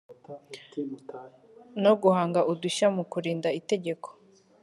[1.83, 4.07] no guhanga udushya mu kurinda itegeko